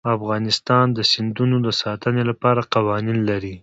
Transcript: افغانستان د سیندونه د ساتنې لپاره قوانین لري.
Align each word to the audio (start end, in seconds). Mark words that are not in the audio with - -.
افغانستان 0.17 0.85
د 0.97 0.99
سیندونه 1.11 1.57
د 1.65 1.69
ساتنې 1.81 2.23
لپاره 2.29 2.67
قوانین 2.73 3.17
لري. 3.29 3.55